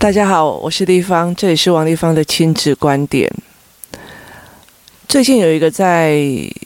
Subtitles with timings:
[0.00, 3.28] 大家好，我是丽芳，这里是王立芳的亲子观点。
[5.08, 6.22] 最近有一个在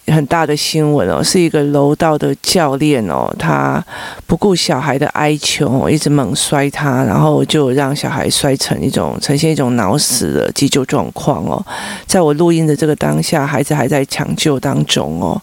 [0.08, 3.82] 很大的新闻哦，是一个柔道的教练哦，他
[4.26, 11.64] 不顾小孩的哀求，一直猛摔他，然后就让小孩摔成一种呈现一种脑死的急救状况哦。
[12.04, 15.40] 在我录音的这个当下，孩子还在抢救当中哦。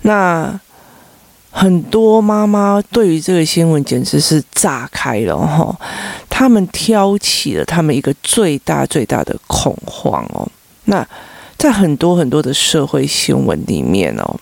[0.00, 0.52] 那
[1.54, 5.78] 很多妈妈对于这个新闻简直是炸开了哈，
[6.28, 10.48] 他们挑起了他们一个最大最大的恐慌哦。
[10.86, 11.06] 那
[11.58, 14.34] 在很多很多的社会新闻里面哦，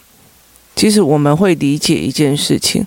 [0.77, 2.83] 其实我们会理解一件事情，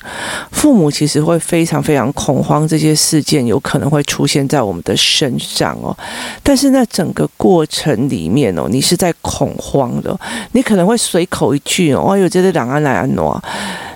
[0.52, 5.96] 父母其实会非常非常恐慌，这些事件有可能会出现在我们的身上哦。
[6.42, 10.18] 但是那整个过程里面哦，你是在恐慌的，
[10.54, 13.40] 你可能会随口一句哦，有这个档案来安诺。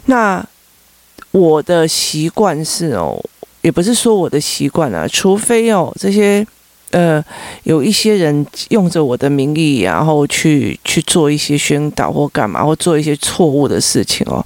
[0.07, 0.45] 那
[1.31, 3.17] 我的习惯是哦，
[3.61, 6.45] 也不是说我的习惯啊，除非哦这些。
[6.91, 7.21] 呃，
[7.63, 14.43] 有一些人用着我的名义，然后去去做一些宣导或干嘛，或做一些错误的事情哦，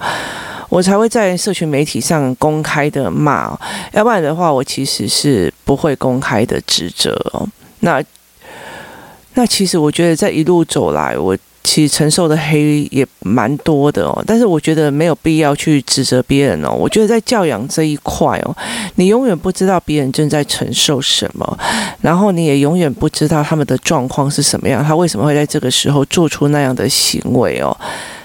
[0.67, 3.59] 我才会在社群媒体上公开的骂哦，
[3.93, 7.47] 要不然的话，我其实是不会公开的指责哦。
[7.81, 8.03] 那
[9.35, 11.37] 那其实我觉得，在一路走来，我。
[11.63, 16.71] 其实承受的黑也蛮多的哦，但是我觉得没有必要去指责别人哦。
[16.71, 18.55] 我觉得在教养这一块哦，
[18.95, 21.57] 你永远不知道别人正在承受什么，
[22.01, 27.75] 然后你也永远不知道他们的状况是什么样，他为什么会在这个时候做出那样的行为哦。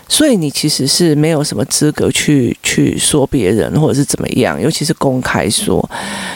[0.09, 5.85] 所以你其实是没有什么资格去去说别人或者是怎么样，尤其是公开说，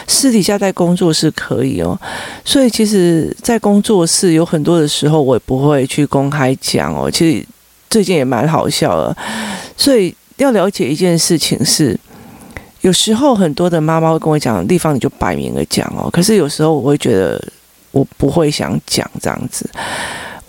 [0.07, 1.97] 私底下在工作是可以哦。
[2.43, 7.09] 所以其实，在工作室有很多的时候，我也不会去公开讲哦。
[7.09, 7.45] 其实
[7.89, 9.15] 最近也蛮好笑的。
[9.77, 11.97] 所以要了解一件事情是，
[12.81, 16.09] 有时候很多的妈妈会跟我讲地方，你就摆明了讲哦。
[16.11, 17.41] 可是有时候我会觉得，
[17.91, 19.69] 我不会想讲这样子。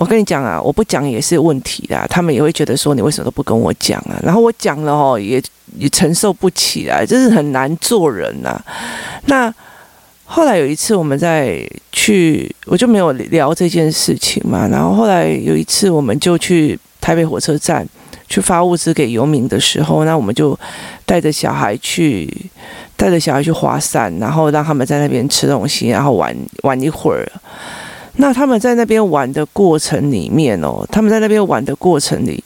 [0.02, 4.18] 我跟你讲啊，我不讲也是问题的，他们也会觉得说你为什么都不跟我讲啊？
[4.20, 5.40] 然后我讲了哦，也
[5.76, 8.60] 也承受不起来，真是很难做人呐。
[9.26, 9.54] 那
[10.24, 14.66] 后来有一次我们在去，我就没有聊这件事情嘛。
[14.66, 17.86] 然后后来有一次，我们就去台北火车站
[18.28, 20.58] 去发物资给游民的时候，那我们就
[21.06, 22.28] 带着小孩去，
[22.96, 27.30] 带着小孩去滑伞，然后让他们在那边吃东西，然后玩玩一会儿。
[28.16, 32.42] 那他们在那边玩的过程里面哦，他们在那边玩的过程里，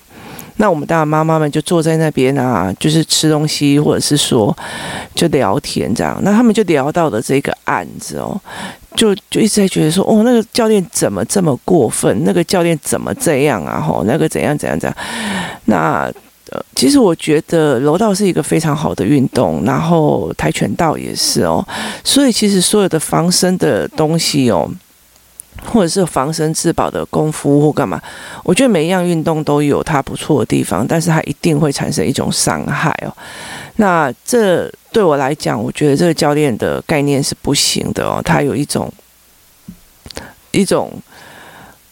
[0.59, 4.57] 那我们大妈妈们就坐在那边啊，就是吃东西，或者是说
[5.15, 6.19] 就聊天这样。
[6.23, 8.41] 那他们就聊到了这个案子哦，
[8.95, 12.25] 就就一直在觉得说，哦，那个教练怎么这么过分？
[12.25, 13.81] 那个教练怎么这样啊？
[13.81, 14.97] 吼，那个怎样怎样怎样？
[15.65, 16.11] 那
[16.53, 21.67] 呃，其实我觉得柔道是一个非常好的运动，然后跆拳道也是哦。
[22.05, 24.71] 所以其实所有的防身的东西哦。
[25.65, 28.01] 或者是防身自保的功夫或干嘛，
[28.45, 33.13] 我觉得每一样运动都有它不错的地方，但是它一定会产生一种伤害哦。
[33.77, 38.21] 那这对我来讲，我觉得这个教练的概念是不行的哦。
[38.25, 38.93] 他有一种
[40.51, 40.93] 一种，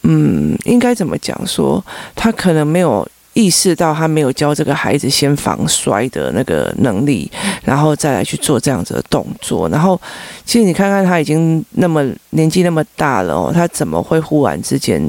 [0.03, 3.07] 嗯，应该怎么讲说，他可能没有。
[3.35, 7.31] 意识到他没有教这个孩子先防摔的那个能力，
[7.65, 9.69] 然后再来去做这样子的动作。
[9.69, 10.01] 然后，
[10.47, 15.03] 其实你看看他已经那么年纪那么大了哦，他怎么会忽然之间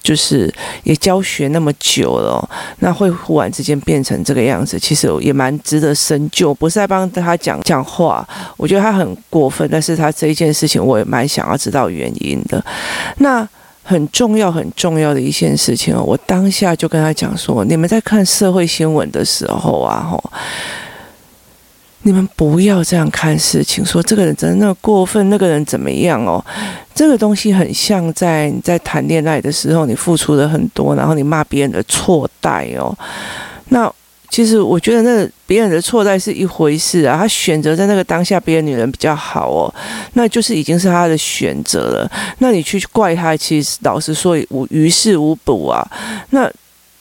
[0.00, 0.52] 就是
[0.84, 2.48] 也教学那么久了，
[2.78, 4.78] 那会忽然之间变成这个样子？
[4.78, 6.54] 其实也蛮值得深究。
[6.54, 8.26] 不是在帮他讲讲话，
[8.56, 12.64] 我觉得他很过分，但是他这一件事情我也蛮想要知道原因的。
[13.16, 13.46] 那。
[13.82, 20.22] 很重要、很重要的一件事情哦，我当下就跟他讲说：你们在看社会新闻的时候啊，吼，
[22.02, 26.44] 你们不要这样看事情，说这个人真的过分，那个人怎么样哦？
[26.94, 32.96] 这个东西很像在你在谈恋爱的时候，你付出了很多，然后你骂别人的错待哦，
[33.68, 33.92] 那。
[34.32, 39.72] 其实我觉得那别人的错在是一回事啊，他选择在那个当下别的女人比较好哦，
[40.14, 42.10] 那就是已经是他的选择了。
[42.38, 45.86] 那你去怪他，其实老实说无于事无补啊。
[46.30, 46.50] 那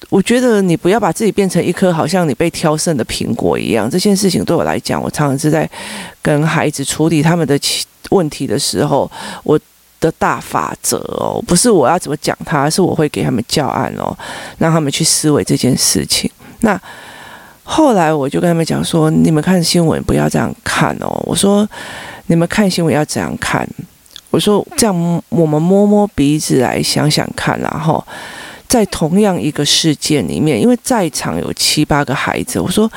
[0.10, 3.90] 我觉得你不要把自己变成一颗好像你被挑剩的苹果一样。
[3.90, 5.68] 这件事情对我来讲，我常常是在
[6.22, 7.58] 跟孩子处理他们的
[8.10, 9.10] 问题的时候，
[9.46, 9.58] 我
[10.02, 14.14] 的大法则哦，不是我要怎么讲他，是我会给他们教案哦，
[14.58, 16.30] 让他们去思维这件事情。
[16.60, 16.78] 那。
[17.74, 21.66] 后来我就跟他们讲说：“你们看新闻不要这样看哦。”我说
[22.28, 23.66] ：“你们看新闻要怎样看。”
[24.30, 28.06] 我说：“这样我们摸摸鼻子来想想看，然后
[28.68, 32.92] 在同样一个事件里面，因为在场有七八个孩子，我说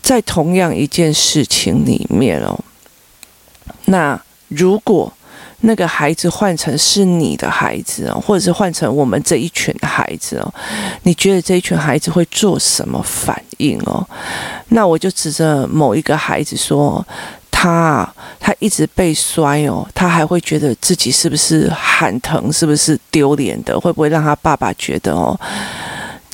[0.00, 2.56] 在同样一件事情里面哦，
[3.86, 5.12] 那如果
[5.62, 10.54] 那个孩子换成是你的孩子哦，或者是换成我们这一群孩子哦，
[11.02, 14.06] 你觉得这一群孩子会做什么反应哦？
[14.68, 17.04] 那我就指着某一个孩子说，
[17.50, 18.08] 他
[18.40, 23.78] 他一直被摔哦，他还会觉得自己是不是喊疼，是不是丢脸的？
[23.78, 25.38] 会不会让他爸爸觉得哦？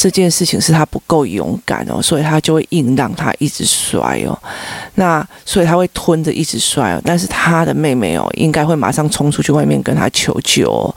[0.01, 4.39] 这件事情是他不够勇敢哦，所以他就会硬让他一直摔哦。
[4.95, 7.03] 那所以他会吞着一直摔哦。
[7.05, 10.95] 但是他的妹妹哦，应该会马上冲出去外面跟他求救哦。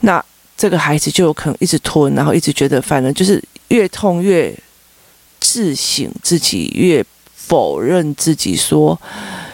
[0.00, 0.22] 那
[0.54, 4.54] 这个孩子就有可能一直吞，然后一直觉得反正就是越痛越
[5.40, 7.02] 自省自己，越
[7.34, 9.00] 否认自己说。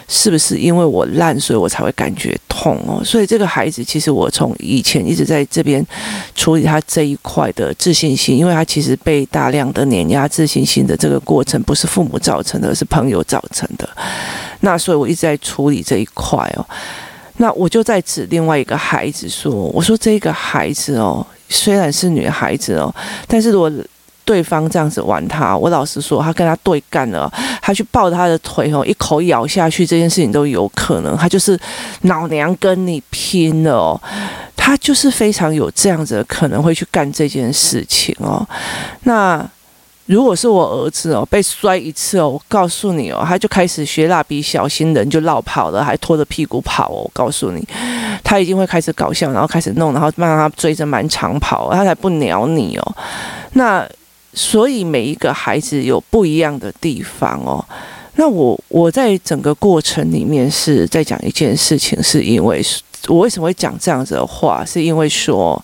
[0.07, 3.03] 是不是因为我烂，所以我才会感觉痛哦？
[3.03, 5.85] 所以这个孩子，其实我从以前一直在这边
[6.33, 13.89] 处理他这一块的自信心，因为他其实被大量的碾压自信心的这个过程，不是父母造成的，是朋友造成的。
[14.61, 16.65] 那所以我一直在处理这一块哦。
[17.37, 22.95] 那我就在指另外一个孩子说：“我说这个孩子哦，虽然是女孩子哦，
[23.27, 23.69] 但是如果……”
[24.27, 27.31] 对方这样子玩他，我老实说，他跟他对干了，
[27.61, 31.15] 他去抱他的腿哦，一口咬下去，这件事情都有可能。
[31.15, 31.57] 他就是
[32.01, 33.99] 老娘跟你拼了，
[34.57, 38.45] 他就是非常有这样子的可能会去干这件事情哦。
[39.03, 39.41] 那
[40.07, 47.03] 如果是我儿子哦，被摔一次哦，我告诉你哦，他就开始学蜡笔小新人就落跑了，还拖着屁股跑哦。
[47.05, 47.65] 我告诉你，
[48.25, 52.95] 他一定会开始搞笑，然后开始弄，然后慢慢他追着满场跑，他才不鸟你哦。
[53.53, 53.87] 那。
[54.37, 57.65] 所以每一个孩子有不一样的地方哦。
[58.15, 62.63] 那我我在整个过程里面是在讲一件事情，是因为
[63.07, 65.61] 我为什么会讲这样子的话，是因为说。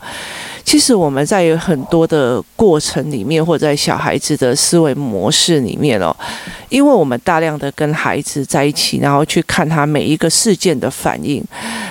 [0.65, 6.15] 其实我们在有很多的过程里面，或者在小孩子的思维模式里面哦，
[6.69, 11.43] 因为我们大量的跟孩子在一起，然后去看他每一个事件的反应，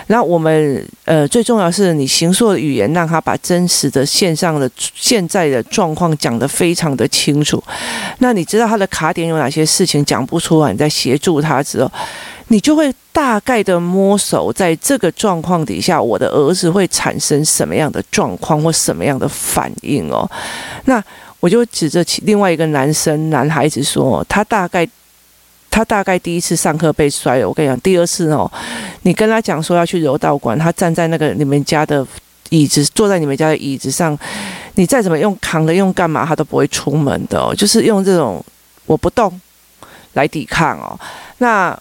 [0.08, 7.62] 那我们呃最重要是你形塑的语言，让他把真实的线上的现在的状况讲得非常的清楚。
[8.18, 11.90] 那你知道他的卡点有哪些事情讲不出来，你在协助他之后。
[12.52, 20.30] 你就会大概的摸手，在这个状况底下，我的儿子会产生什么样的状况或什么样的反应哦？
[20.84, 21.02] 那
[21.40, 24.86] 我就指着另外一个男生男孩子说，他大概
[25.70, 27.48] 他大概第一次上课被摔了。
[27.48, 28.52] 我跟你讲，第二次哦，
[29.00, 32.06] 你跟他讲说要去柔道馆，他站在那个你们家的
[32.50, 34.18] 椅子，坐在你们家的椅子上，
[34.74, 38.44] 你再怎么用扛的用干嘛，他都不会出门的哦，就是用这种
[38.84, 39.40] 我不动
[40.12, 41.00] 来抵抗哦。
[41.38, 41.74] 那。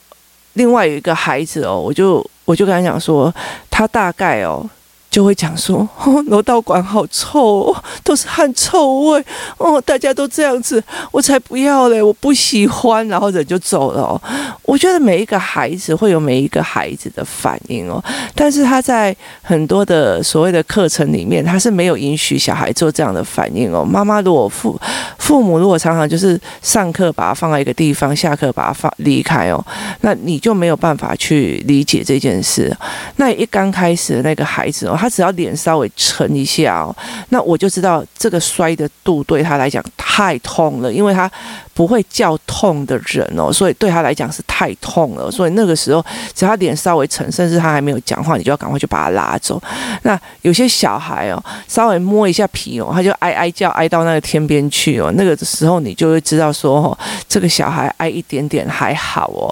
[0.54, 3.34] 另外有一个孩子哦，我就我就跟他讲说，
[3.70, 4.70] 他大概哦。
[5.12, 9.26] 就会讲说， 哦，楼道馆好臭哦， 都是汗臭味
[9.58, 10.82] 哦，大家都这样子，
[11.12, 14.20] 我才不要嘞，我不喜欢，然后人就走了。
[14.64, 18.02] 我觉得每一个孩子会有每一个孩子的反应哦，
[18.34, 23.84] 但是他在很多的所谓的课程里面，他是没有允许小孩做这样的反应哦。
[23.84, 24.80] 妈妈如果父
[25.18, 29.62] 父母如果常常就是上课把他放在一个地方，下课把他放离开哦，
[30.00, 32.74] 那你就没有办法去理解这件事。
[33.18, 34.98] 那一刚开始的那个孩子哦。
[35.02, 36.96] 他只要脸稍微沉一下哦，
[37.30, 41.30] 那我就知道这个摔的度对他来讲太痛了，因为他
[41.74, 45.32] 不会叫痛的人哦，所以对他来讲是太痛了。
[45.32, 46.06] 所以那个时候，
[46.36, 49.60] 只要脸稍微沉，甚至他还没有讲话，你就要赶快去把他拉走。
[50.04, 55.12] 那有些小孩哦，稍微摸一下皮哦，他就哀哀叫，哀到那个天边去哦。
[55.16, 59.50] 那个时候你就会知道说，哦，这个小孩哀一点点还好哦。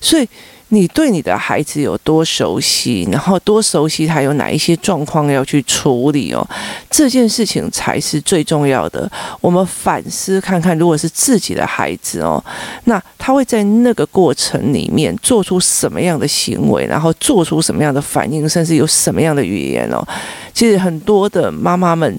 [0.00, 0.28] 所以。
[0.72, 6.46] 你对你的孩子有多熟悉，然后多熟悉他有哪一些状况要去处理哦，
[6.90, 9.10] 这件事情才是最重要的。
[9.42, 12.42] 我们反思看看，如果是自己的孩子哦，
[12.84, 20.02] 那他会在那个过程里面做出什么样的行为，然后做出什么样的反应，甚至有什么样的语言哦。
[20.54, 22.18] 其实很多的妈妈们。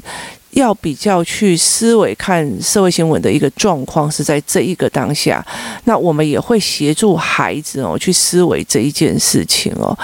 [0.53, 5.45] 要比较去思维看社会新闻的一个状况是在这一个当下，
[5.85, 9.97] 那我们也会协助孩子哦去思维这一件事情哦。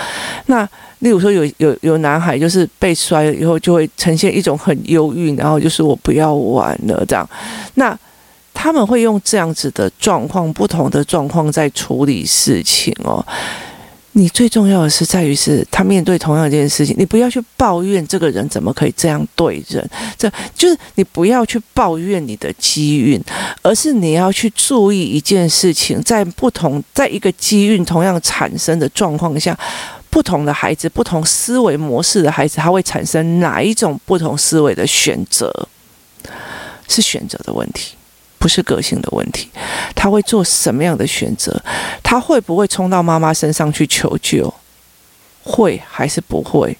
[0.47, 0.67] 那
[0.99, 7.27] 例如说有有有男孩就是被摔了以后就会呈现一种很忧郁，然后就是我不要玩了这样。
[7.75, 7.97] 那
[8.53, 13.25] 他们会用这样子的状况，不同的状况在处理事情哦。
[14.19, 23.21] 你最重要的是在于是他面对同样一件事情，你不要去抱怨这个人怎么可以这样对人，这就是你不要去抱怨你的机运，
[23.61, 29.57] 而是你要去注意一件事情，在不同在一个机运同样产生的状况下，
[30.09, 35.49] 不同的孩子、不同思维模式的孩子，他会产生哪一种不同思维的选择，
[36.89, 37.95] 是选择的问题。
[38.39, 39.49] 不是个性的问题，
[39.93, 41.61] 他会做什么样的选择？
[42.01, 44.51] 他会不会冲到妈妈身上去求救？
[45.43, 46.75] 会还是不会？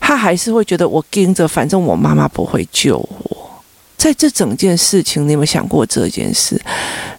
[0.00, 3.62] 他还是会觉得我盯着，反正我妈妈不会救我。
[3.96, 6.60] 在这整件事情，你有没有想过这件事？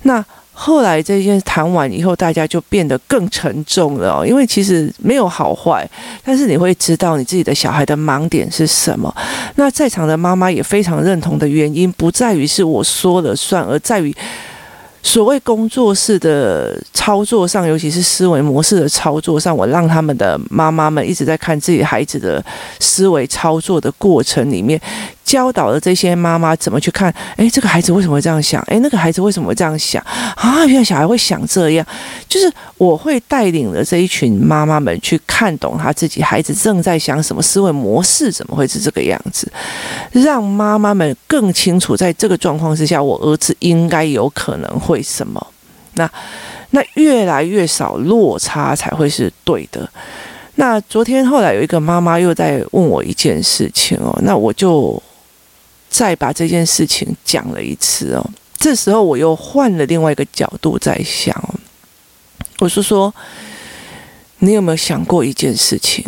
[0.01, 5.89] 那后来这件事谈完以后，大家就变得更沉重了，因为其实没有好坏，
[6.23, 9.13] 但是你会知道你自己的小孩的盲点是什么。
[9.55, 14.15] 那在场的妈妈也非常认同的原因，不在于是我说了算，而在于。
[15.05, 22.41] 所谓工作室的操作上，尤其是思维模式的操作上，我让他们的妈妈们一直在看自己孩子的
[22.79, 24.79] 思维操作的过程里面。
[25.23, 28.61] 教导了这些妈妈怎么去看，诶，这个孩子为什么会这样想？
[28.63, 30.03] 诶，那个孩子为什么会这样想？
[30.35, 31.85] 啊，原来小孩会想这样，
[32.27, 39.51] 就是我会带领了这一群妈妈们去看懂他自己孩子正在想什么，思维模式怎么会是这个样子，
[40.11, 45.47] 让妈妈们更清楚，在这个状况之下，我儿子应该有可能会什么。
[45.95, 46.09] 那
[46.71, 49.89] 那越来越少落差才会是对的。
[50.55, 55.01] 那昨天后来有一个妈妈又在问我一件事情哦，那我就。
[55.93, 61.31] 再把这件事情讲了一次哦，这时候我又换了另外一个角度在想，
[62.57, 63.13] 我是说，
[64.39, 66.03] 你有没有想过一件事情？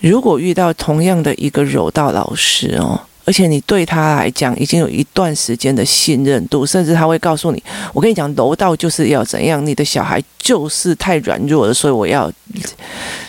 [0.00, 7.62] 如果遇到同样的一个柔道老师哦，而且你对他来讲已经有一段时间的信任度，甚至他会告诉你，
[7.92, 12.32] 我跟你讲，柔道就是要怎样，你的小孩就是太软弱了，所以我要，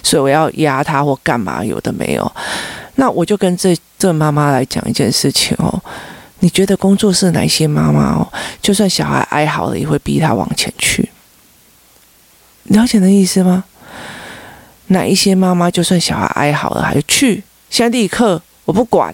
[0.02, 2.32] 所以我要压他或干嘛，有的没有。
[2.96, 5.80] 那我就跟这这妈妈来讲一件事情哦，
[6.40, 8.28] 你觉得工作室哪些妈妈哦，
[8.60, 11.08] 就算小孩哀嚎了，也会逼他往前去？
[12.64, 13.64] 了解那意思吗？
[14.88, 17.44] 哪一些妈妈就算小孩哀嚎了，还去？
[17.70, 19.14] 现在立刻，我不管。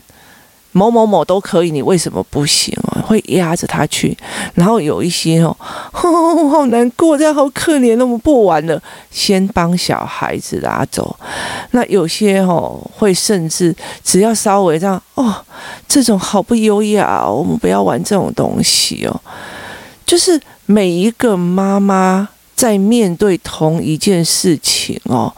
[0.71, 3.01] 某某某都可以，你为什么不行啊？
[3.07, 4.15] 会压着他去，
[4.53, 11.17] 然后有一些哦， 好难过，这样好可怜，那么不玩了，先帮小孩子拉走。
[11.71, 15.33] 那有些哦，会甚至只要稍微这样哦，
[15.87, 19.21] 这种好不优雅哦，我们不要玩这种东西哦。
[20.05, 22.29] 就是每一个妈妈。
[22.57, 25.31] 在面对同一件事情哦，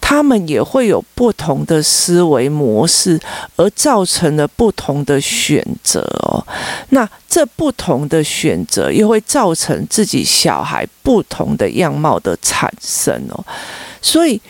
[0.00, 3.18] 他们也会有不同的思维模式，
[3.56, 6.46] 而造成了不同的选择哦。
[6.90, 13.44] 那这不同的选择又会造成自己小孩不同的样貌的产生哦，
[14.02, 14.40] 所以。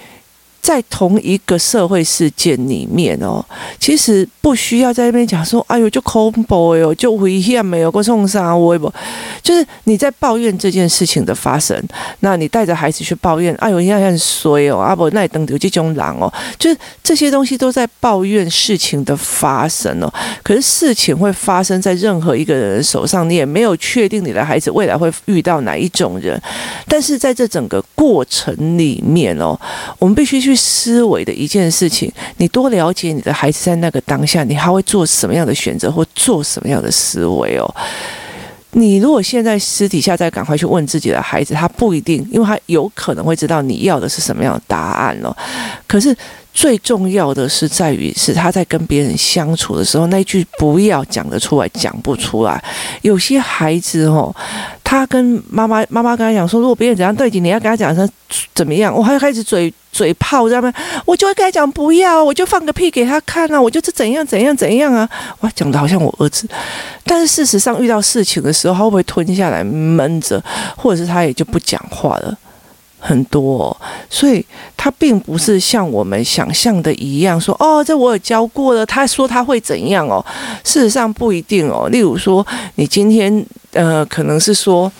[0.68, 3.42] 在同一个社会事件里面哦，
[3.80, 8.92] 其实不需要在那边讲说，哎呦，就恐怖哟，就危险没有过冲杀微博，
[9.42, 11.82] 就是你在抱怨这件事情的发生，
[12.20, 20.12] 那你带着孩子去抱怨，哎呦，你很衰哦，阿伯那等有这种狼哦，就是这些东西都在抱怨事情的发生哦。
[20.42, 26.38] 可是事情会发生在任何一个人的手上，你也没有确定你的孩子未来会遇到哪一种人，
[26.86, 29.58] 但是在这整个过程里面哦，
[29.98, 30.57] 我们必须去。
[30.58, 37.74] 思维的一件事情，你多了解你的孩子在那个当下，你还会做什么样的选择或做什么样的思维哦？
[38.72, 45.34] 你如果现在私底下再赶快去问自己的孩子，他不一定，因为他有可能会知道你要的是什么样的答案哦。
[45.86, 46.14] 可是
[46.52, 52.62] 最重要的是在于，是他在跟别人相处的时候，那句不要讲得出来，讲不出来。
[53.02, 54.34] 有些孩子哦。
[54.90, 58.08] 他跟妈妈，妈妈跟他讲说，如果别人怎样对你，你要跟他讲说
[58.54, 58.90] 怎么样。
[58.90, 60.72] 我还要开始嘴嘴炮，知道吗？
[61.04, 65.06] 我就会跟他讲不要，我就放个屁给他看啊，我就是怎样怎样怎样啊。
[65.40, 66.48] 哇，讲的好像我儿子，
[67.04, 70.42] 但是事实上遇到事情的时候，他会不会吞下来闷着，
[70.74, 72.34] 或者是他也就不讲话了？
[73.00, 73.76] 很多哦，
[74.10, 74.44] 所以
[74.76, 78.84] 他并不是像我们想象的一样说哦，这我有教过了。
[78.84, 80.24] 他说他会怎样哦？
[80.64, 81.88] 事实上不一定哦。
[81.90, 84.90] 例如说，你今天呃，可能是说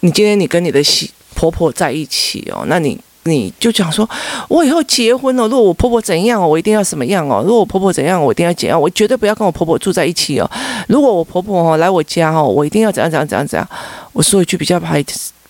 [0.00, 4.08] 你今天你跟你的媳婆婆在一起哦，那你你就讲说，
[4.48, 7.42] 我以后结婚了，如果我婆婆怎样哦，我一定要什么样哦？
[7.44, 8.80] 如果我婆婆怎样，我一定要怎样？
[8.80, 10.48] 我绝对不要跟我婆婆住在一起哦。
[10.86, 13.68] 如果我婆婆哦来我家哦，我一定要怎样怎样怎样怎样？
[14.12, 15.04] 我说一句比较白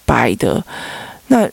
[0.07, 0.65] 白的，
[1.27, 1.47] 那。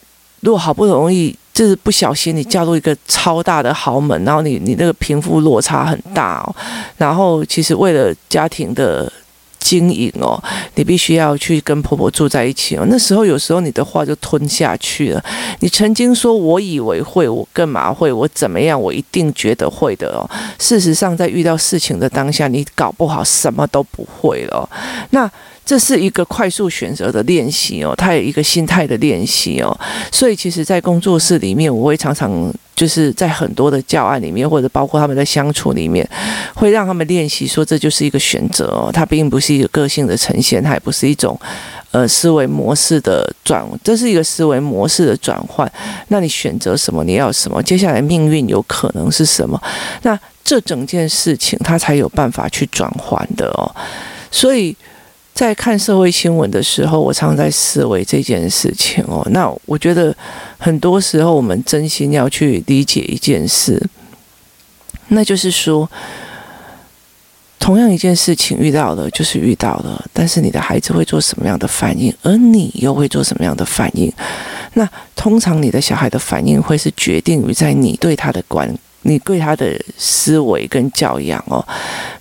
[0.45, 6.55] 如果好不容易就是不小心你嫁入一个超大的豪门，然后你你那个贫富落差很大哦，
[6.97, 9.11] 然后其实为了家庭的
[9.57, 10.39] 经营哦，
[10.75, 12.85] 你必须要去跟婆婆住在一起哦。
[12.87, 15.23] 那时候有时候你的话就吞下去了。
[15.61, 18.13] 你曾经说我以为会，我干嘛会？
[18.13, 18.79] 我怎么样？
[18.79, 20.29] 我一定觉得会的哦。
[20.59, 24.69] 事实上，在遇到事情的当下，你搞不好什么都不会了。
[25.09, 25.31] 那。
[25.65, 29.75] 这是一个快速选择的练习哦，它有一个心态的练习哦。
[30.11, 36.07] 所以，其实，在工作室里面，我会常常就是在很多的教案里面，或者包括他们在相处里面，
[36.53, 41.35] 会让他们练习说，这就是一个选择哦，它并不是一个个性的呈现，它也不是一种
[41.89, 45.69] 呃思维模式的转，这是一个思维模式的转换。
[46.09, 47.03] 那你选择什么？
[47.03, 47.63] 你要什么？
[47.63, 49.59] 接下来命运有可能是什么？
[50.03, 53.75] 那这整件事情，它才有办法去转换的哦。
[54.29, 54.77] 所以。
[55.35, 59.21] 在看社会新闻的时候，我常在思维这件事情哦。
[59.31, 60.15] 那我觉得
[60.57, 63.85] 很多时候，我们真心要去理解一件事，
[65.09, 65.89] 那就是说，
[67.59, 74.09] 同样一件事情遇到了就是遇到了，但是你的孩子会做什么样的反应，而你又会做什么样的反应？
[74.75, 78.73] 那通常你的小孩的反应会是决定于在你对他的观。
[79.07, 81.63] 你对他的思维跟教养哦，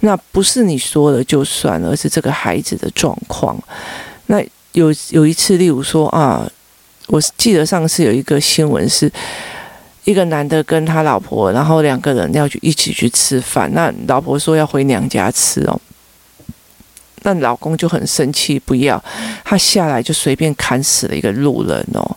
[0.00, 3.58] 那不是你说了就算了，而是这个孩子的状况。
[4.26, 4.38] 那
[4.72, 6.46] 有有一次，例如说啊，
[7.06, 9.10] 我记得上次有一个新闻，是
[10.04, 15.80] 一个男的跟他老婆，然后两个人要去一起去吃饭，那老婆说要回娘家吃哦，
[17.22, 19.02] 那老公就很生气，不要，
[19.42, 22.16] 他下来就随便砍死了一个路人哦。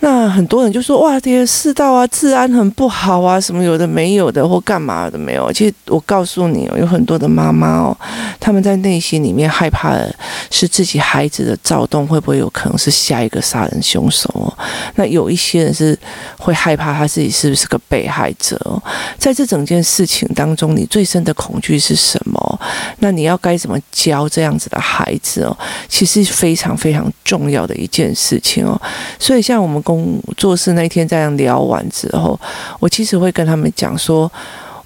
[0.00, 5.52] 那很多人就说哇，这些世道啊，治安很不好啊，什么有的没有的，或干嘛的没有。
[5.52, 7.96] 其实我告诉你哦，有很多的妈妈哦，
[8.40, 10.14] 他们在内心里面害怕的
[10.50, 14.52] 是自己孩子的躁动会不会有可能是下一个杀人凶手哦。
[14.94, 15.98] 那有一些人是
[16.38, 18.80] 会害怕他自己是不是个被害者哦。
[19.18, 22.60] 在这整件事情当中，你最深的恐惧是什么？
[23.00, 25.56] 那你要该怎么教这样子的孩子哦？
[25.88, 28.80] 其实非常非常重要的一件事情哦。
[29.18, 29.82] 所以像我们。
[29.88, 32.38] 公做事那天这样聊完之后，
[32.80, 34.30] 我其实会跟他们讲说。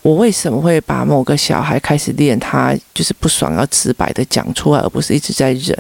[0.03, 5.77] 我为什么会把某个小孩开始练他就是不爽要直白的讲出来，而不是一直在忍？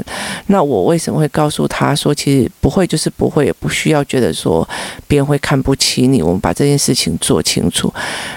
[0.46, 4.66] 那我为什么会告诉他说，其实不会就是不会，也不需要觉得说
[5.08, 6.22] 别人会看不起你。
[6.22, 7.92] 我们把这件事情做清楚。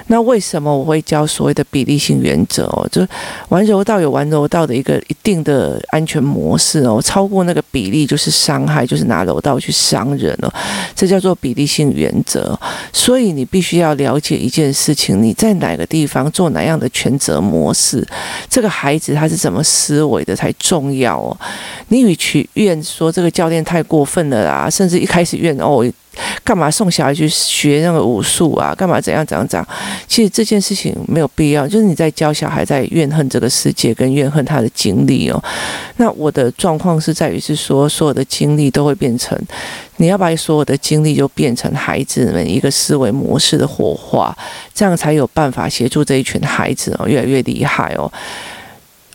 [0.08, 2.89] 那为什么我会教所谓的比例性原则哦？
[2.92, 3.06] 就
[3.50, 10.51] 玩柔道有玩柔道的一个一定的安全模式哦，超过那个比例就是伤害，就是拿柔道去伤人哦，
[10.96, 12.60] 这叫做比例性原则。
[12.92, 15.75] 所以你必须要了解一件事情，你在哪？
[15.75, 18.06] 哪个地方做哪样的权责模式，
[18.49, 21.38] 这个孩子他是怎么思维的才重要哦。
[21.89, 25.86] 你与其怨说这个教练太过分了啊，甚至一开始怨哦。
[26.43, 28.73] 干嘛送小孩去学那个武术啊？
[28.75, 29.67] 干嘛怎样怎样怎样？
[30.08, 31.67] 其实这件事情没有必要。
[31.67, 35.43] 就是你在教小孩在怨恨这个世界，跟怨恨他的经历哦。
[35.97, 39.39] 那我的状况是在于是说，所有的经历都会变成，
[39.97, 44.36] 你要把所有的经历就变成孩子们一个思维模式的火花，
[44.73, 48.12] 这样才有办法协助这一群孩子哦，越来越厉害哦。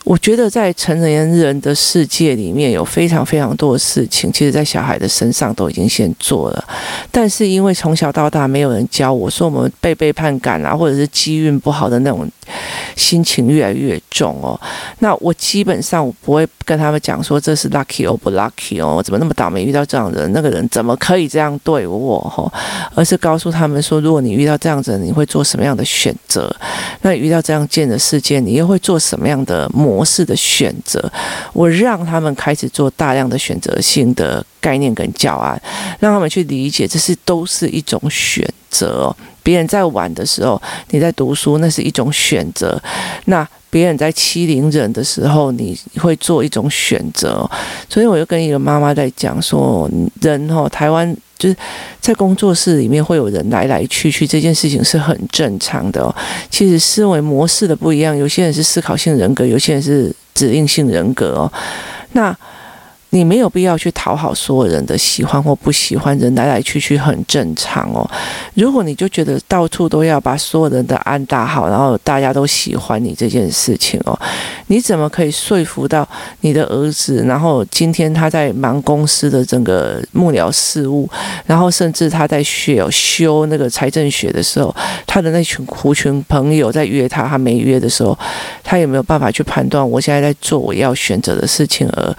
[0.05, 6.65] 我觉得在成年人的世界里面有非常非常多的事情，其实，在小孩的身上都已经先做了，
[7.11, 12.27] 但是因为从小到大没有人教我说我们被背叛感啊，或者是机运不好的那种
[12.97, 14.59] 心情越来越重哦。
[14.99, 22.53] 那我基本上我不会跟他们讲说这是 lucky 哦不 lucky 哦，我怎么那么倒霉遇到这样的人，那个人怎么可以这样对我哦，
[22.95, 26.55] 而是告诉他们说，如果你遇到这样子，你会做什么样的选择？
[27.03, 31.11] 那遇到这样贱的事件，你又会做什么样的模式的选择，
[31.53, 35.61] 我让他们开始做大量的选择性的概念跟教案，
[35.99, 39.15] 让他们去理解，这是都是一种选择。
[39.51, 42.81] 别人在玩的时候，你在读书，那是一种选择；
[43.25, 47.51] 那别人在欺凌人的时候，你会做一种选择。
[47.89, 51.17] 所以，我又跟一个妈妈在讲说，人哦，台湾。
[51.37, 51.57] 就是
[52.01, 56.15] 在工作室里面会有人来来去去，这件事情是很正常的哦。
[56.49, 61.53] 其实思维模式的不一样，有些人是思考性人格，有些人是指令性人格哦。
[62.13, 62.37] 那。
[63.11, 68.09] 你没有必要去讨好所有人的喜欢或不喜欢，人来来去去很正常哦。
[68.55, 74.19] 如果你就觉得到处都要把所有人的安打好，然后大家都喜欢你这件事情哦，
[74.69, 76.09] 你怎么可以说服到
[76.43, 77.25] 你的儿子？
[77.27, 81.09] 然后今天他在忙公司的整个幕僚事务，
[81.47, 84.75] 然后甚至他在学修那个财政学的时候，
[85.07, 88.17] 他的那群狐群朋友在约他，他没约的时候，
[88.63, 92.17] 他有没有办法去判断我现在在做我要选择的事情而？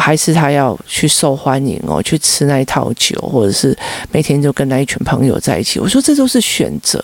[0.00, 3.76] 还是他要去受欢迎哦，去吃那一套酒，或者是
[4.12, 5.80] 每天就跟那一群朋友在一起。
[5.80, 7.02] 我说这都是选择。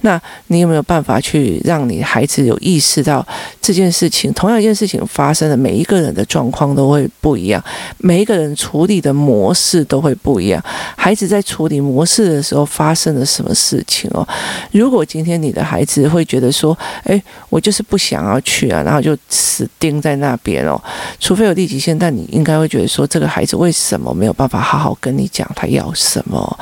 [0.00, 3.24] 那你有没有办法去让你孩子有意识到
[3.60, 4.32] 这件事情？
[4.32, 7.62] 同样一件事情发生的每一个人的状况都会不一样，
[7.98, 10.64] 每一个人处理的模式都会不一样。
[10.96, 14.26] 孩子在处理模式的时候发生了什么事情哦？
[14.72, 20.80] 如果今天你的孩子会觉得说，哎，我就是不想要去啊，然后就死盯在那边哦，
[21.18, 26.58] 除非有立即性，但你应该会觉得说，这个孩子为什么没有办法好好跟你讲他要什么？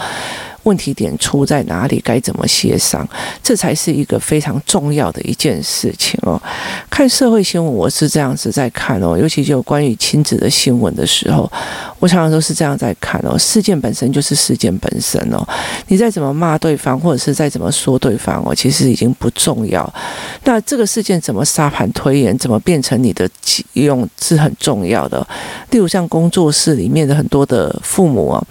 [0.68, 1.98] 问题点出在哪里？
[2.04, 3.08] 该怎么协商？
[3.42, 6.40] 这才是一个非常重要的一件事情哦。
[6.90, 11.50] 看社会新闻，我是这样子在看哦，尤其就关于亲子的新闻的时候，
[11.98, 13.38] 我常常都是这样在看哦。
[13.38, 15.42] 事件本身就是事件本身哦，
[15.86, 19.90] 你再怎么骂对方，或者是再怎么说对方哦，其实已经不重要。
[20.44, 23.26] 那这个事件怎么沙盘推演，怎么变成你的
[23.72, 25.26] 用是很重要的。
[25.70, 28.44] 例如像工作室里面的很多的父母啊。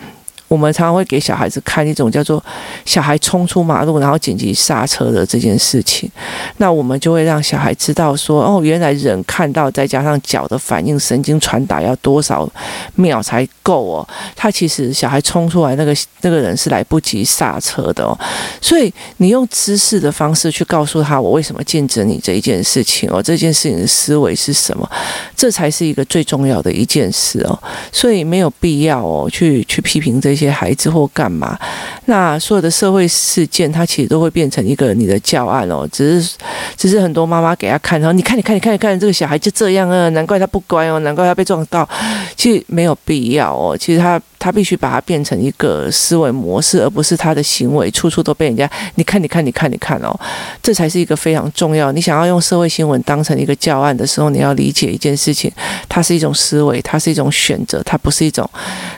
[0.47, 2.41] 我们常常会给小孩子看一种叫做
[2.86, 6.10] 小孩冲出马路，然后紧急刹车的这件事情。
[6.55, 12.49] 那我们就会让小孩知道说，哦，原来人看到再加上脚的反应、神经传达要多少
[12.95, 14.07] 秒才够哦。
[14.38, 18.17] 他其实小孩冲出来那个那个人是来不及刹车的哦。
[18.62, 24.89] 所以你用知识的方式去告诉他，我为什么禁止你这一件事情哦，这件事情的思维是什么？
[25.36, 27.60] 这才是一个最重要的一件事哦。
[27.91, 30.37] 所以没有必要哦，去去批评这。
[30.38, 31.58] 一些孩子或干嘛，
[32.06, 35.89] 那所有的社会事件，它其实都会变成一个你的教案哦。
[35.91, 36.38] 只是，
[36.78, 41.89] 只是很多妈妈给他看，然后你看，你看，你看，你看，这个小孩就这样啊，难怪他不乖哦，难怪他被撞到。
[42.36, 44.21] 其实没有必要哦，其实他。
[44.39, 50.17] 他必须把它变成一个思维模式，而不是他的行为处处都被人家你看你看你看你看哦，
[50.62, 51.91] 这才是一个非常重要。
[51.91, 55.52] 你想要用社会新闻当成一个教案的时候，你要理解一件事情，
[55.89, 58.50] 它是一种思维，它是一种选择，它不是一种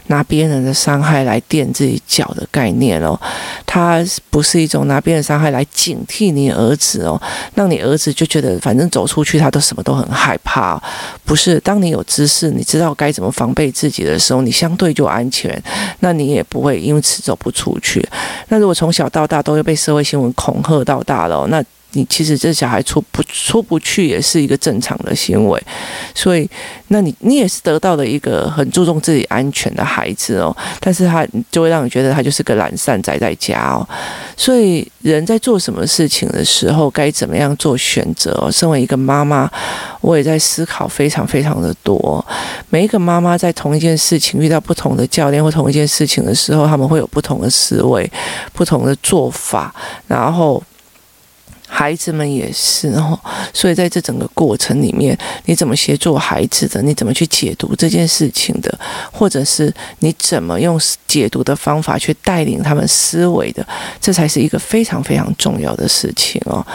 [0.07, 3.19] 拿别人的伤害来垫自己脚的概念哦，
[3.65, 7.21] 它不是一种拿别人伤害来警惕你儿子哦，
[7.55, 10.81] 让你儿子就觉得反正走出去他都什么都很害怕，
[11.23, 11.59] 不是。
[11.59, 15.61] 当你有知识，你知道该怎么防备自己的时候，你相对就安钱，
[15.99, 18.07] 那你也不会因此走不出去。
[18.49, 21.63] 那如果从小到大都会被社会新闻恐吓到大了，那。
[21.93, 25.61] 你其实这小孩出不出不去也是一个正常的行为，
[26.13, 26.47] 所以
[26.89, 33.87] 那你你也是得到了一个很注重自己安全的孩子哦，但是他就会让你觉得他就是个懒散宅在家哦，
[34.37, 38.49] 所以人在做什么事情的时候该怎么样做选择？
[38.51, 39.49] 身为一个妈妈，
[40.01, 42.23] 我也在思考非常非常的多。
[42.69, 48.09] 每一个妈妈在同一件事情遇到不同的教练或同一件事情的时候，他们会有不同的思维、
[48.53, 49.73] 不同的做法，
[50.07, 50.63] 然后。
[51.71, 53.17] 孩子们也是哦，
[53.53, 56.81] 所以在这整个过程里面，你怎么协助孩子的？
[56.81, 58.77] 你怎么去解读这件事情的？
[59.13, 63.65] 或者是你怎么用解读的方法去带领他们思维的？
[64.01, 66.65] 这才是一个非常非常重要的事情哦。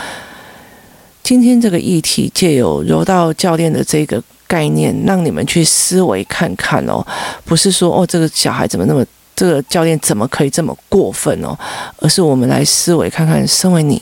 [1.25, 7.05] 今天这个议题借由柔道教练的这个概念，让你们去思维看看哦，
[7.45, 9.05] 不是说哦，这个小孩怎么那么，
[9.35, 11.59] 这个教练怎么可以这么过分哦？
[11.99, 14.01] 而是我们来思维看看，身为你。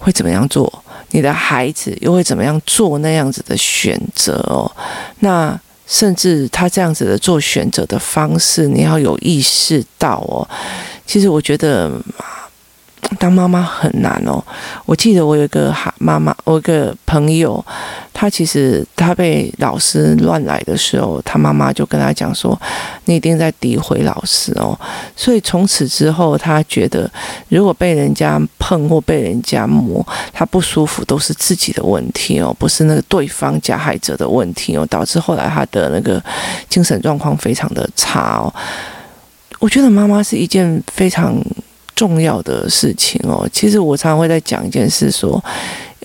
[0.00, 0.82] 会怎么样做？
[1.10, 4.70] 你的孩子又会怎么样做那样子的选择哦？
[5.20, 10.48] 那甚至他这样子的做选择的方式，你要有意识到哦。
[11.06, 11.92] 其实我觉得。
[13.18, 14.42] 当妈妈很难哦。
[14.86, 17.64] 我记得我有一个妈妈，我有一个朋友，
[18.12, 22.58] 他其实他被老师乱来的时候，他妈妈就跟他讲说
[23.06, 24.78] ：“你一定在诋毁老师哦。”
[25.16, 27.10] 所以从此之后，他觉得
[27.48, 36.22] 如果被人家碰或被人家摸，他不舒服都是自己的问题哦，不是那个对方加害者的问题哦，导致后来他的那个
[36.68, 38.52] 精神状况非常的差哦。
[39.58, 41.36] 我觉得妈妈是一件非常。
[42.00, 45.38] 重要的事情哦，其实我常常会在讲一件事，说，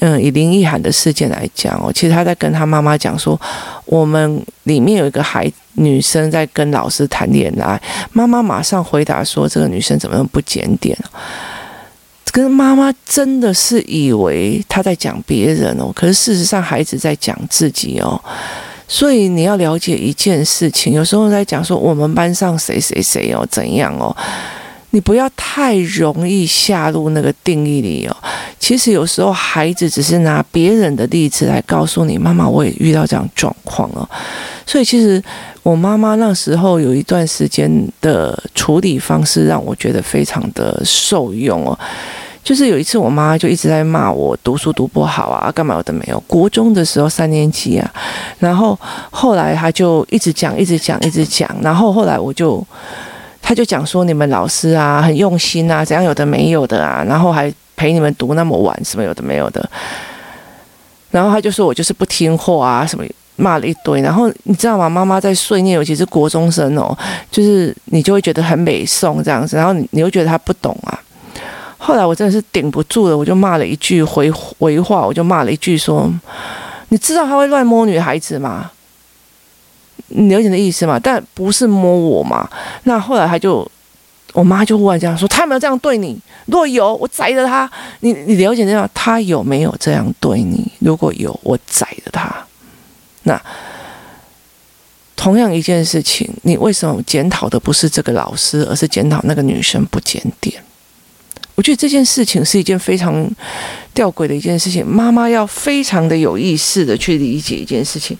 [0.01, 3.39] 嗯，以林奕含的事件来讲哦，其实他在跟他妈妈讲说，
[3.85, 7.81] 我们里面有一个孩女生在跟老师谈恋爱，
[8.11, 10.97] 妈妈马上回答说，这个女生怎么样不检点？
[12.33, 18.21] 跟妈妈真的是以为他在讲别人哦，可是事实上孩子在讲自己哦，
[18.89, 24.13] 所以你要了解一件事情，有时候在讲说我们班上谁谁谁哦怎样哦。
[24.95, 28.15] 你不要太容易下入那个定义里哦。
[28.57, 34.09] 其实有时候孩子只是拿别人的例子来告诉你，妈妈，我也遇到这样状况哦。
[34.65, 35.21] 所以其实
[35.63, 41.77] 我妈妈那时候有一段时间的处理方式让我觉得非常的受用哦。
[42.41, 46.17] 就是有一次我妈就一直在骂我读书读不好啊，干嘛有的没有。
[46.21, 47.93] 国中的时候三年级啊，
[48.39, 48.79] 然后
[49.11, 52.65] 后来她就一直讲，一直讲，一直讲，然后后来我就，
[53.45, 59.69] 他就讲说你们老师啊很用心啊，怎样有的没有的啊，然后还陪你们读那么晚，什么有的没有的。
[61.11, 63.05] 然后他就说我就是不听话啊，什么。
[63.37, 64.87] 骂了一堆，然后你知道吗？
[64.87, 66.97] 妈妈在碎念，尤其是国中生哦，
[67.29, 70.97] 就是你就会觉得很美颂这样子，然后你你又觉得他不懂啊。
[71.77, 76.09] 后来我真的是顶不住了，我就骂了一句回回话，我就骂了一句说
[76.87, 78.71] ：“你知道他会乱摸女孩子吗？
[80.07, 80.99] 你了解的意思吗？
[81.01, 82.49] 但不是摸我嘛。”
[82.83, 83.69] 那后来他就，
[84.33, 86.17] 我妈就忽然这样说：“他有没有这样对你？
[86.45, 87.69] 如果有，我宰了他。
[88.01, 88.89] 你你了解这样？
[88.93, 90.71] 他有没有这样对你？
[90.79, 92.33] 如果有，我宰了他。”
[93.23, 93.41] 那
[95.15, 100.61] 同样一件事情，你为什么检讨的不是这个老师，而是检讨那个女生不检点？
[101.55, 103.25] 我觉得这件事情是一件非常
[103.95, 104.85] 吊诡的一件事情。
[104.85, 108.15] 妈妈要非常的有意识的去理解一件事情，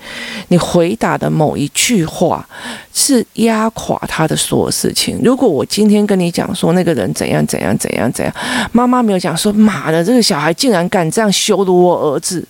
[0.48, 2.44] 你回答的某一句话
[2.92, 5.20] 是压垮他的所有事情。
[5.24, 8.34] 如果我今天跟你讲说那个人怎样怎样怎样怎样，
[8.72, 12.44] 妈妈没有讲说妈的这个小孩竟然敢这样羞辱我儿子，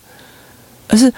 [0.88, 1.12] 而是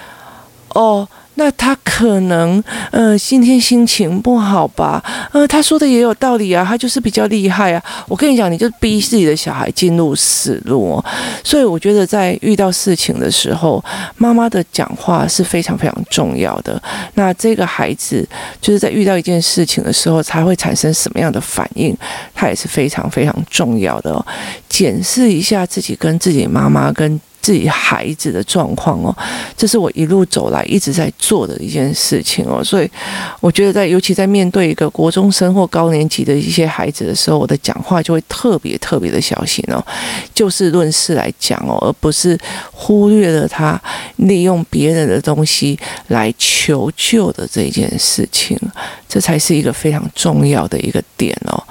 [0.70, 1.06] 哦。
[1.38, 5.02] 那他可能，呃，今天心情不好吧？
[5.32, 7.80] 呃，他说的也有道理啊，他就是比较厉害啊。
[8.08, 11.00] 我跟你讲，你就逼自己的小孩进入死路。
[11.44, 13.82] 所以我觉得，在遇到事情的时候，
[14.16, 16.82] 妈妈的讲话是非常非常重要的。
[17.14, 18.28] 那这个孩子
[18.60, 21.96] 就是在遇到一件事情的时候，才会产生什么样的反应，
[22.34, 24.26] 他也是非常非常重要的哦。
[24.68, 27.20] 检视一下自己跟自己妈妈跟。
[27.40, 29.16] 自己孩子的状况哦，
[29.56, 32.90] 这是我一路走来一直在做的一件事情哦，所以
[33.40, 39.82] 我觉得在尤其在面对一个国中生或高年级的一些孩子的时候，我的讲话就会特别特别的小心哦，
[40.34, 42.38] 就事论事来讲哦，而不是
[42.72, 43.80] 忽略了他
[44.16, 48.58] 利用别人的东西来求救的这件事情，
[49.08, 51.62] 这才是一个非常重要的一个点哦。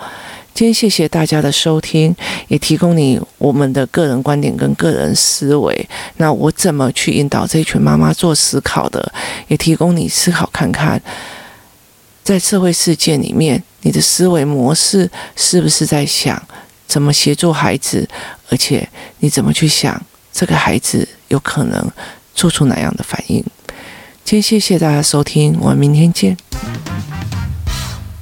[0.58, 2.16] 今天谢谢大家的收听，
[2.48, 5.88] 也提供你我们的个人观点跟个人思维。
[6.16, 9.14] 那我怎么去引导这群妈妈做思考的？
[9.50, 11.00] 也提供你思考看看，
[12.24, 16.42] 在社会事件里面，你的思维模式是不是在想
[16.88, 18.10] 怎么协助孩子？
[18.50, 18.90] 而且
[19.20, 21.88] 你怎么去想这个孩子有可能
[22.34, 23.46] 做出哪样的反应？
[24.24, 26.36] 今天谢谢大家收听，我们明天见。